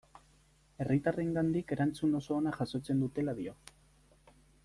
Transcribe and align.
Herritarrengandik 0.83 1.73
erantzun 1.75 2.17
oso 2.21 2.35
ona 2.37 2.55
jasotzen 2.57 3.05
dutela 3.05 3.37
dio. 3.43 3.57